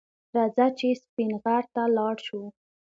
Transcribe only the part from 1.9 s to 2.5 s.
لاړ شو